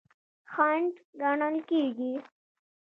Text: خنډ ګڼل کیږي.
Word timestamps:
خنډ 0.51 0.93
ګڼل 1.21 1.55
کیږي. 1.69 2.13